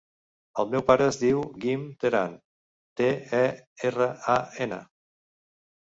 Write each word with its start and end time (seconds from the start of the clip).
El 0.61 0.71
meu 0.75 0.83
pare 0.87 1.09
es 1.09 1.19
diu 1.23 1.43
Guim 1.65 1.83
Teran: 2.05 2.33
te, 3.03 3.11
e, 3.41 3.45
erra, 3.91 4.11
a, 4.37 4.43
ena. 4.67 4.85